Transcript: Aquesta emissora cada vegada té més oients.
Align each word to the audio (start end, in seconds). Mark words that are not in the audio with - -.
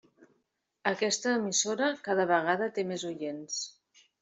Aquesta 0.91 1.33
emissora 1.41 1.91
cada 2.09 2.27
vegada 2.33 2.73
té 2.79 2.89
més 2.95 3.07
oients. 3.13 3.63